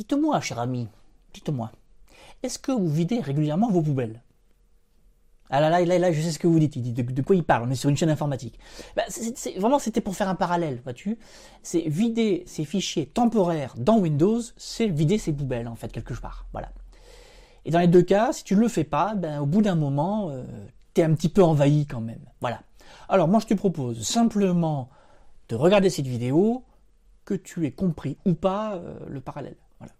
[0.00, 0.88] Dites-moi, cher ami,
[1.34, 1.70] dites-moi,
[2.42, 4.22] est-ce que vous videz régulièrement vos poubelles?
[5.50, 6.74] Ah là là, là, là, je sais ce que vous dites.
[6.76, 8.58] Il dit de, quoi il parle On est sur une chaîne informatique.
[8.96, 11.18] Bah, c'est, vraiment, c'était pour faire un parallèle, vois-tu?
[11.62, 16.46] C'est vider ses fichiers temporaires dans Windows, c'est vider ses poubelles, en fait, quelque part.
[16.52, 16.72] Voilà.
[17.66, 19.74] Et dans les deux cas, si tu ne le fais pas, ben, au bout d'un
[19.74, 20.44] moment, euh,
[20.94, 22.24] tu es un petit peu envahi quand même.
[22.40, 22.62] Voilà.
[23.10, 24.88] Alors moi, je te propose simplement
[25.50, 26.64] de regarder cette vidéo,
[27.30, 29.54] que tu aies compris ou pas euh, le parallèle.
[29.78, 29.92] Voilà.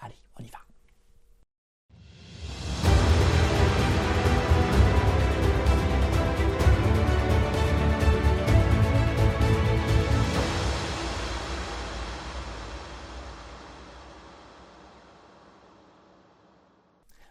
[0.00, 0.58] Allez, on y va.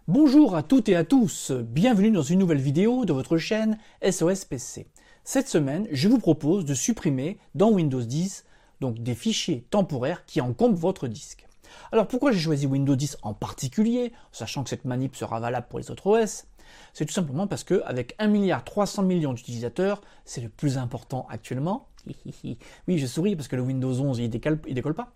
[0.07, 4.45] Bonjour à toutes et à tous, bienvenue dans une nouvelle vidéo de votre chaîne SOS
[4.45, 4.85] PC.
[5.23, 8.45] Cette semaine, je vous propose de supprimer dans Windows 10
[8.81, 11.47] donc des fichiers temporaires qui encombrent votre disque.
[11.93, 15.79] Alors pourquoi j'ai choisi Windows 10 en particulier, sachant que cette manip sera valable pour
[15.79, 16.45] les autres OS
[16.91, 21.25] C'est tout simplement parce que avec 1 milliard 300 millions d'utilisateurs, c'est le plus important
[21.29, 21.87] actuellement.
[22.43, 25.13] oui, je souris parce que le Windows 11 il décolle, décolle pas.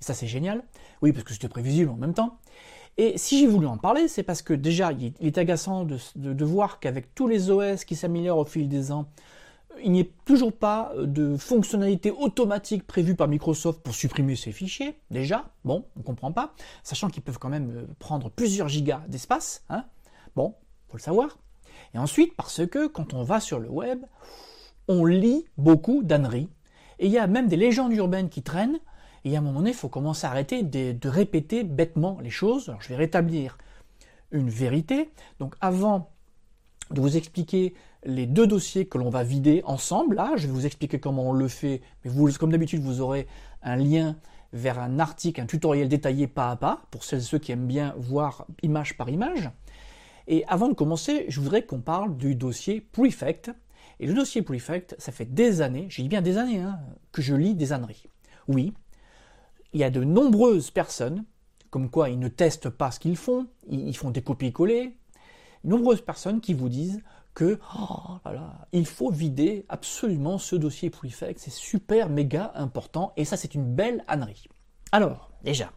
[0.00, 0.62] Et ça c'est génial.
[1.00, 2.38] Oui, parce que c'était prévisible en même temps.
[2.96, 6.78] Et si j'ai voulu en parler, c'est parce que déjà, il est agaçant de, voir
[6.78, 9.08] qu'avec tous les OS qui s'améliorent au fil des ans,
[9.82, 14.98] il n'y a toujours pas de fonctionnalité automatique prévue par Microsoft pour supprimer ces fichiers.
[15.10, 19.02] Déjà, bon, on ne comprend pas, sachant qu'ils peuvent quand même euh, prendre plusieurs gigas
[19.08, 19.64] d'espace.
[19.68, 19.84] Hein
[20.36, 20.54] bon,
[20.88, 21.38] faut le savoir.
[21.94, 24.04] Et ensuite, parce que quand on va sur le web,
[24.88, 26.48] on lit beaucoup d'âneries.
[26.98, 28.78] Et il y a même des légendes urbaines qui traînent
[29.24, 32.74] et à un moment donné, il faut commencer à arrêter de, répéter bêtement les choses.
[32.80, 33.56] Je vais rétablir
[34.30, 35.10] une vérité.
[35.38, 36.10] Donc, avant
[36.90, 40.98] de vous expliquer les deux dossiers que l'on va vider ensemble, je vais vous expliquer
[40.98, 41.80] comment on le fait.
[42.04, 43.26] Mais vous, comme d'habitude, vous aurez
[43.62, 44.16] un lien
[44.52, 47.66] vers un article, un tutoriel détaillé pas à pas, pour celles et ceux qui aiment
[47.66, 49.50] bien voir image par image.
[50.26, 53.50] Et avant de commencer, je voudrais qu'on parle du dossier Prefect.
[54.00, 56.78] Et le dossier Prefect, ça fait des années, j'ai dit bien des années, hein,
[57.12, 58.04] que je lis des âneries.
[58.48, 58.72] Oui,
[59.72, 61.24] il y a de nombreuses personnes,
[61.70, 64.96] comme quoi ils ne testent pas ce qu'ils font, ils font des copier-coller,
[65.64, 67.02] nombreuses personnes qui vous disent
[67.34, 68.18] que oh
[68.72, 73.74] il faut vider absolument ce dossier Prefect, c'est super méga important, et ça c'est une
[73.74, 74.46] belle ânerie.
[74.92, 75.72] Alors, déjà,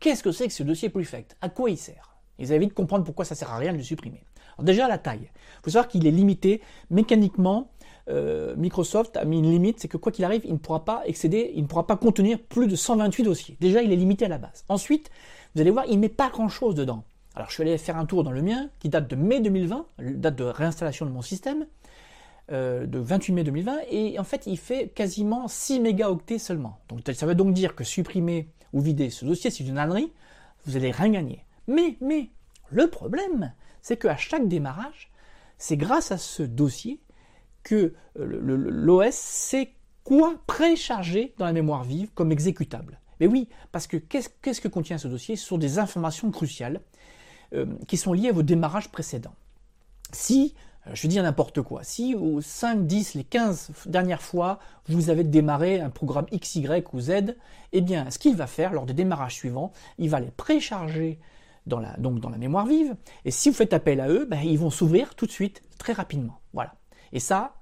[0.00, 2.16] qu'est-ce que c'est que ce dossier Prefect À quoi il sert?
[2.38, 4.24] Ils avez vite comprendre pourquoi ça sert à rien de le supprimer.
[4.56, 5.30] Alors déjà la taille.
[5.32, 7.70] Il faut savoir qu'il est limité mécaniquement
[8.08, 11.02] euh, Microsoft a mis une limite, c'est que quoi qu'il arrive, il ne pourra pas
[11.06, 13.56] excéder, il ne pourra pas contenir plus de 128 dossiers.
[13.60, 14.64] Déjà, il est limité à la base.
[14.68, 15.10] Ensuite,
[15.54, 17.04] vous allez voir, il ne met pas grand-chose dedans.
[17.34, 19.86] Alors, je suis allé faire un tour dans le mien, qui date de mai 2020,
[19.98, 21.66] date de réinstallation de mon système,
[22.52, 26.78] euh, de 28 mai 2020, et en fait, il fait quasiment 6 mégaoctets seulement.
[26.88, 30.12] Donc, ça veut donc dire que supprimer ou vider ce dossier, c'est une ânerie,
[30.64, 31.44] vous allez rien gagner.
[31.66, 32.30] Mais, mais,
[32.70, 33.52] le problème,
[33.82, 35.10] c'est qu'à chaque démarrage,
[35.58, 37.00] c'est grâce à ce dossier
[37.64, 39.72] que euh, l'OS sait
[40.04, 43.00] quoi précharger dans la mémoire vive comme exécutable.
[43.20, 45.36] Mais oui, parce que qu'est-ce que contient ce dossier?
[45.36, 46.80] Ce sont des informations cruciales
[47.54, 49.34] euh, qui sont liées à vos démarrages précédents.
[50.12, 50.54] Si,
[50.86, 55.24] euh, je dis n'importe quoi, si aux 5, 10, les 15 dernières fois, vous avez
[55.24, 57.36] démarré un programme X, Y ou Z,
[57.72, 61.18] eh bien, ce qu'il va faire lors des démarrages suivants, il va les précharger
[61.66, 62.94] dans la, donc dans la mémoire vive,
[63.24, 65.92] et si vous faites appel à eux, ben, ils vont s'ouvrir tout de suite, très
[65.92, 66.40] rapidement.
[66.52, 66.74] Voilà.
[67.12, 67.54] Et ça,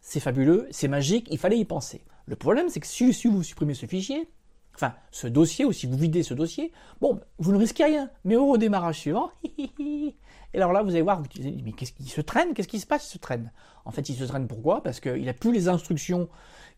[0.00, 2.04] c'est fabuleux, c'est magique, il fallait y penser.
[2.26, 4.28] Le problème, c'est que si, vous supprimez ce fichier,
[4.78, 8.10] enfin ce dossier, ou si vous videz ce dossier, bon, vous ne risquez rien.
[8.24, 10.14] Mais au redémarrage suivant, et
[10.54, 12.54] alors là, vous allez voir, vous dites, mais qu'est-ce qui se traîne?
[12.54, 13.50] Qu'est-ce qui se passe Il se traîne?
[13.84, 14.82] En fait, il se traîne pourquoi?
[14.82, 16.28] Parce qu'il n'a plus les instructions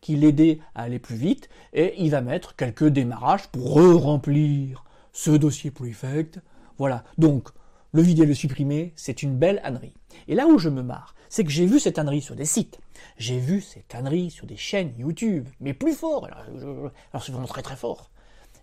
[0.01, 5.31] qui l'aidaient à aller plus vite, et il va mettre quelques démarrages pour re-remplir ce
[5.31, 6.41] dossier Prefect.
[6.79, 7.05] Voilà.
[7.19, 7.51] Donc,
[7.93, 9.95] le vider, le supprimer, c'est une belle ânerie.
[10.29, 12.81] Et là où je me marre, c'est que j'ai vu cette ânerie sur des sites,
[13.17, 17.63] j'ai vu cette ânerie sur des chaînes YouTube, mais plus fort, alors, c'est vraiment très
[17.63, 18.11] très fort.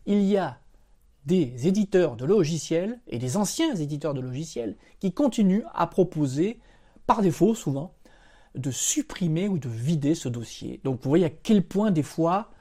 [0.06, 0.60] Il y a
[1.26, 6.60] des éditeurs de logiciels et des anciens éditeurs de logiciels qui continuent à proposer,
[7.06, 7.94] par défaut souvent,
[8.56, 10.80] de supprimer ou de vider ce dossier.
[10.84, 12.52] Donc vous voyez à quel point des fois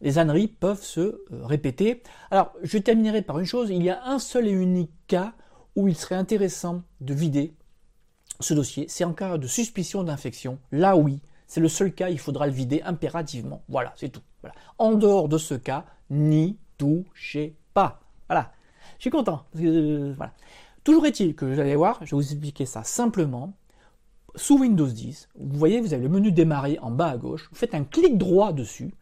[0.00, 2.02] les âneries peuvent se euh, répéter.
[2.30, 5.34] Alors je terminerai par une chose, il y a un seul et unique cas
[5.76, 7.54] où il serait intéressant de vider
[8.40, 10.58] ce dossier, c'est en cas de suspicion d'infection.
[10.70, 13.62] Là oui, c'est le seul cas, il faudra le vider impérativement.
[13.68, 14.22] Voilà, c'est tout.
[14.78, 18.00] En dehors de ce cas, n'y touchez pas.
[18.28, 18.52] Voilà.
[18.98, 19.44] Je suis content.
[19.56, 20.32] Euh, voilà.
[20.84, 23.54] Toujours est-il que vous allez voir, je vais vous expliquer ça simplement.
[24.34, 27.48] Sous Windows 10, vous voyez, vous avez le menu démarrer en bas à gauche.
[27.50, 28.94] Vous faites un clic droit dessus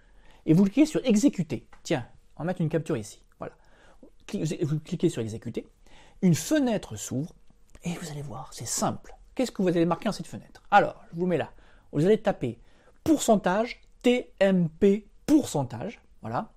[0.45, 1.69] et vous cliquez sur exécuter.
[1.85, 2.05] Tiens,
[2.37, 3.23] On va mettre une capture ici.
[3.39, 3.55] Voilà.
[4.63, 5.67] Vous cliquez sur exécuter.
[6.23, 7.33] Une fenêtre s'ouvre
[7.85, 9.17] et vous allez voir, c'est simple.
[9.35, 10.63] Qu'est-ce que vous allez marquer dans cette fenêtre?
[10.71, 11.51] Alors, je vous mets là.
[11.93, 12.59] Vous allez taper
[13.05, 16.53] pourcentage TMP pourcentage, voilà.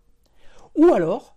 [0.76, 1.36] Ou alors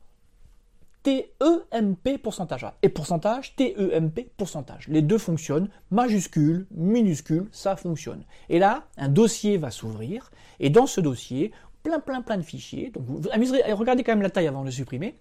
[1.03, 2.67] TEMP pourcentage.
[2.83, 4.89] Et pourcentage, TEMP pourcentage.
[4.89, 8.25] Les deux fonctionnent, majuscule, minuscule, ça fonctionne.
[8.49, 11.53] Et là, un dossier va s'ouvrir, et dans ce dossier,
[11.85, 12.91] plein, plein, plein de fichiers.
[12.91, 15.17] Donc vous amuserez, regardez quand même la taille avant de le supprimer.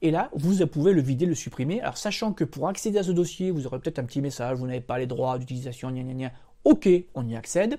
[0.00, 1.80] Et là, vous pouvez le vider, le supprimer.
[1.80, 4.66] Alors, sachant que pour accéder à ce dossier, vous aurez peut-être un petit message, vous
[4.66, 6.32] n'avez pas les droits d'utilisation, gna gna gna.
[6.64, 7.78] Ok, on y accède.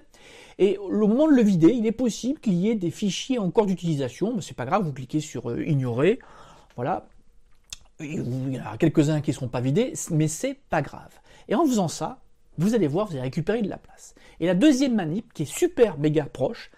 [0.58, 3.66] Et au moment de le vider, il est possible qu'il y ait des fichiers encore
[3.66, 4.42] d'utilisation.
[4.42, 6.20] C'est pas grave, vous cliquez sur euh, ignorer.
[6.76, 7.08] Voilà.
[8.02, 11.20] Il y en a quelques-uns qui ne seront pas vidés, mais c'est pas grave.
[11.50, 12.20] Et en faisant ça,
[12.58, 14.16] vous allez voir, vous allez récupérer de la place.
[14.40, 16.72] Et la deuxième manip, qui est super méga proche,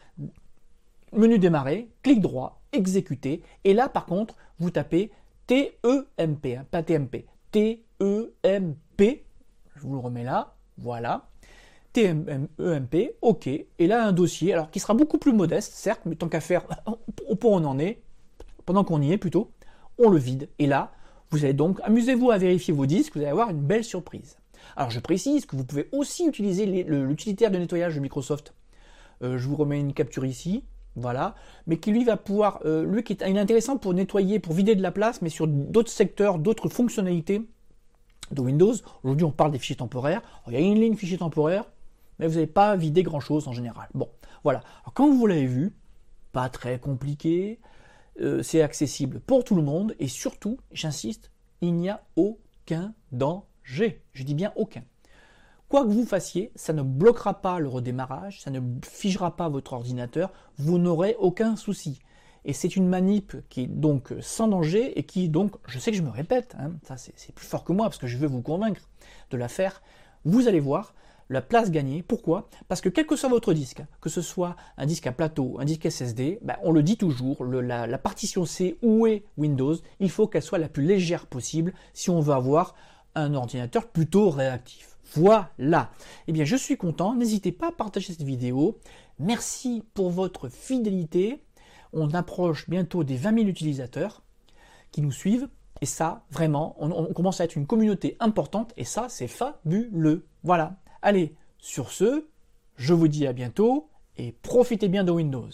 [1.13, 3.41] menu démarrer, clic droit, exécuter.
[3.63, 5.11] Et là, par contre, vous tapez
[5.47, 7.25] T-E-M-P, hein, pas T-M-P.
[7.51, 9.25] T-E-M-P.
[9.75, 10.55] Je vous le remets là.
[10.77, 11.27] Voilà.
[11.93, 13.47] T-E-M-P, OK.
[13.47, 16.65] Et là, un dossier, alors qui sera beaucoup plus modeste, certes, mais tant qu'à faire,
[17.27, 18.01] au point où on en est,
[18.65, 19.51] pendant qu'on y est plutôt,
[19.97, 20.49] on le vide.
[20.59, 20.91] Et là,
[21.31, 24.37] vous allez donc, amusez-vous à vérifier vos disques, vous allez avoir une belle surprise.
[24.75, 28.53] Alors je précise que vous pouvez aussi utiliser l'utilitaire de nettoyage de Microsoft.
[29.23, 30.63] Euh, je vous remets une capture ici
[30.95, 31.35] voilà,
[31.67, 34.81] mais qui lui va pouvoir, euh, lui qui est, intéressant pour nettoyer, pour vider de
[34.81, 37.47] la place, mais sur d'autres secteurs, d'autres fonctionnalités
[38.31, 38.73] de Windows.
[39.03, 40.21] Aujourd'hui, on parle des fichiers temporaires.
[40.47, 41.65] il y a une ligne fichier temporaire,
[42.19, 43.87] mais vous n'avez pas vidé grand chose en général.
[43.93, 44.09] Bon,
[44.43, 44.59] voilà.
[44.83, 45.73] Alors, comme vous l'avez vu,
[46.33, 47.59] pas très compliqué,
[48.19, 54.01] euh, c'est accessible pour tout le monde, et surtout, j'insiste, il n'y a aucun danger.
[54.11, 54.83] Je dis bien aucun.
[55.71, 59.71] Quoi que vous fassiez, ça ne bloquera pas le redémarrage, ça ne figera pas votre
[59.71, 62.01] ordinateur, vous n'aurez aucun souci.
[62.43, 65.95] Et c'est une manip qui est donc sans danger et qui donc, je sais que
[65.95, 68.41] je me répète, hein, ça c'est plus fort que moi parce que je veux vous
[68.41, 68.81] convaincre
[69.29, 69.81] de la faire,
[70.25, 70.93] vous allez voir
[71.29, 72.03] la place gagnée.
[72.03, 72.49] Pourquoi?
[72.67, 75.63] Parce que quel que soit votre disque, que ce soit un disque à plateau, un
[75.63, 80.09] disque SSD, ben, on le dit toujours, la, la partition C où est Windows, il
[80.09, 82.75] faut qu'elle soit la plus légère possible si on veut avoir
[83.15, 84.90] un ordinateur plutôt réactif.
[85.13, 85.91] Voilà.
[86.27, 87.15] Eh bien, je suis content.
[87.15, 88.79] N'hésitez pas à partager cette vidéo.
[89.19, 91.43] Merci pour votre fidélité.
[91.93, 94.23] On approche bientôt des 20 000 utilisateurs
[94.91, 95.49] qui nous suivent.
[95.81, 98.73] Et ça, vraiment, on, on commence à être une communauté importante.
[98.77, 100.25] Et ça, c'est fabuleux.
[100.43, 100.77] Voilà.
[101.01, 102.27] Allez, sur ce,
[102.77, 105.49] je vous dis à bientôt et profitez bien de Windows.